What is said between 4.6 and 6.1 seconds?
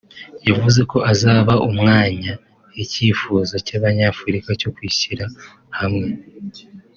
kwishyira hamwe